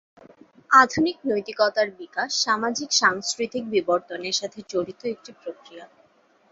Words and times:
আধুনিক 0.71 1.17
নৈতিকতার 1.25 1.87
বিকাশ 1.99 2.29
সামাজিক-সাংস্কৃতিক 2.43 3.63
বিবর্তনের 3.73 4.35
সাথে 4.39 4.59
জড়িত 4.69 5.01
একটি 5.05 5.31
প্রক্রিয়া। 5.41 5.85